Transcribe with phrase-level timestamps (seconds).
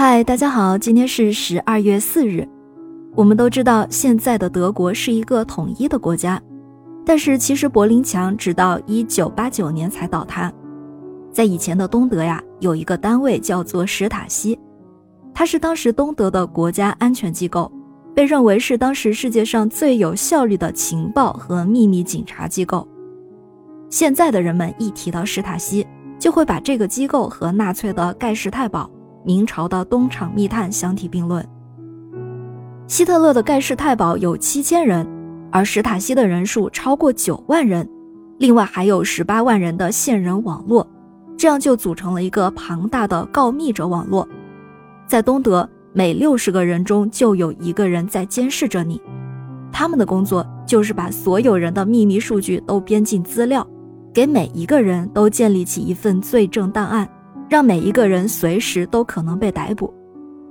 [0.00, 2.48] 嗨，大家好，今天是十二月四日。
[3.16, 6.40] 我们都知道，现在的德国是一个统一的国家，
[7.04, 10.52] 但是其实柏林墙直到一九八九年才倒塌。
[11.32, 14.56] 在以前的东德呀，有一个单位叫做史塔西，
[15.34, 17.68] 它是当时东德的国家安全机构，
[18.14, 22.86] 被认为是当时世界上最有效率的情报和秘密警察机构。
[23.90, 25.84] 现在的人们一提到史塔西，
[26.20, 28.88] 就会把这个机构和纳粹的盖世太保、
[29.24, 31.46] 明朝的东厂密探相提并论。
[32.86, 35.06] 希特勒的盖世太保有七千人，
[35.50, 37.88] 而史塔西的人数超过九万人，
[38.38, 40.86] 另外还有十八万人的线人网络，
[41.36, 44.26] 这样就组成了一个庞大的告密者网络。
[45.06, 49.00] 在东德，每六十个人中就有一个人在监视着你，
[49.70, 53.66] 他们的工作就是把所有人的秘密数据都编进资料。
[54.14, 57.08] 给每一个人都建立起一份罪证档案，
[57.48, 59.92] 让每一个人随时都可能被逮捕，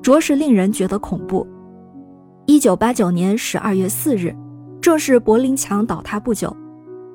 [0.02, 1.46] 着实令人觉得恐怖。
[2.46, 4.36] 一九八九年十二月四日，
[4.82, 6.56] 正是柏林墙倒塌不久，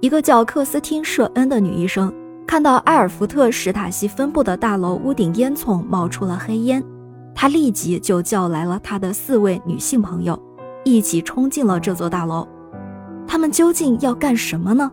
[0.01, 2.13] 一个叫克斯汀·舍恩的女医生
[2.47, 6.83] 看到埃尔福特史塔西分部的大楼屋顶烟囱冒出了黑烟，
[7.35, 10.41] 她立即就叫来了她的四位女性朋友，
[10.85, 12.47] 一起冲进了这座大楼。
[13.27, 14.91] 他们究竟要干什么呢？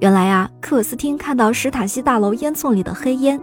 [0.00, 3.40] 原来呀，克斯汀看到史塔西大楼烟囱里的黑烟，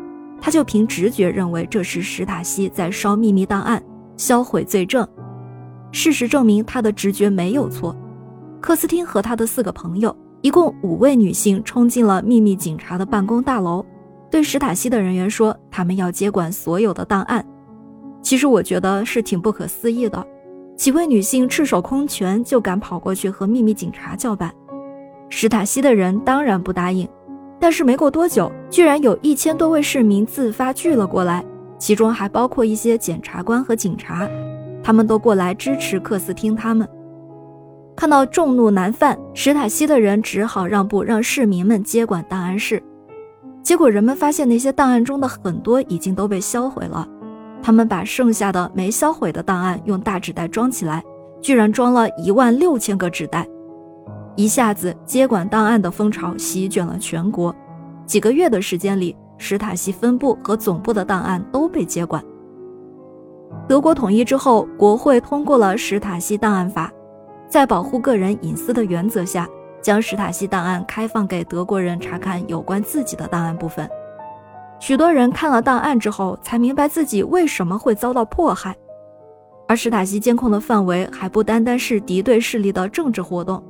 [0.48, 3.84] 他就凭直觉认为这是史塔西在烧秘密档案、
[4.16, 5.06] 销毁罪证。
[5.92, 7.94] 事实证明，他的直觉没有错。
[8.62, 13.86] 克斯汀和他的四个朋友，一共五位女性，冲进了秘密警察的办公大楼，
[14.32, 17.46] 对史塔西的人员说，他们要接管所有的档案。
[18.22, 20.26] 其实我觉得是挺不可思议的，
[20.78, 24.50] 几位女性赤手空拳就敢跑过去和秘密警察叫板。
[25.28, 27.06] 史塔西的人当然不答应，
[27.60, 31.44] 但是没过多久，居然有一千多位市民自发聚了过来，
[31.80, 34.30] 其中还包括一些检察官和警察，
[34.84, 36.88] 他们都过来支持克斯汀他们。
[37.96, 42.82] 看到众怒难犯，史塔西的人只好让步，让市民们接管档案室。
[43.64, 47.08] 结果人们发现那些档案中的很多已经都被销毁了，
[47.62, 51.04] 他们把剩下的没销毁的档案用大纸袋装起来，
[51.42, 53.48] 居然装了一万六千个纸袋。
[54.38, 57.54] 一下子接管档案的风潮席卷了全国，
[58.06, 62.24] 几个月的时间里，史塔西分部和总部的档案都被接管。
[63.68, 66.92] 德国统一之后，国会通过了史塔西档案法，
[67.50, 69.50] 在保护个人隐私的原则下，
[69.82, 73.90] 将史塔西档案开放给德国人查看有关自己的档案部分。
[74.80, 78.76] 许多人看了档案之后，才明白自己为什么会遭到迫害。
[79.68, 83.62] 而史塔西监控的范围还不单单是敌对势力的政治活动。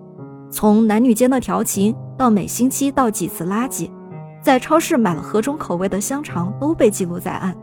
[0.50, 3.90] 从男女间的调情到每星期倒几次垃圾，
[4.41, 7.56] 在超市买了何种口味的香肠都被记录在案。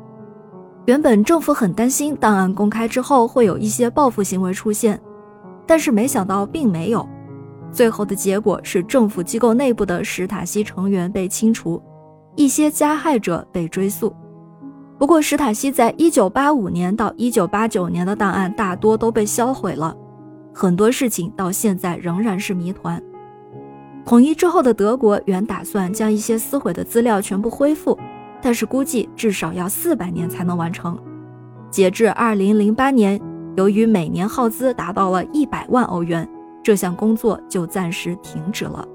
[0.86, 5.00] 原本政府很担心档案公开之后会有一些报复行为出现，
[5.66, 7.08] 但是没想到并没有。
[7.72, 11.82] 最后的结果是政府机构内部的史塔西成员被清除，
[12.36, 14.14] 一些加害者被追诉。
[14.98, 19.96] 不过史塔西在1985年到1989年的档案大多都被销毁了。
[20.54, 23.02] 很多事情到现在仍然是谜团。
[24.04, 27.98] 统一之后的德国原打算将一些撕毁的资料全部恢复，
[28.40, 30.96] 但是估计至少要四百年才能完成。
[31.70, 33.20] 截至二零零八年，
[33.56, 36.28] 由于每年耗资达到了一百万欧元，
[36.62, 38.86] 这项工作就暂时停止了。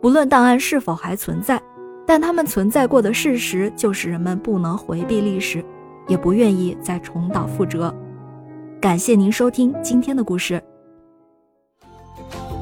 [0.00, 1.62] 不论档案是否还存在，
[2.04, 5.64] 但他们存在过的事实就是人们不能回避历史，
[6.08, 7.94] 也不愿意再重蹈覆辙。
[8.84, 10.62] 感谢您收听今天的故事，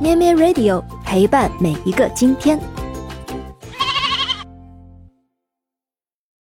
[0.00, 2.56] 咩咩 Radio 陪伴每一个今天。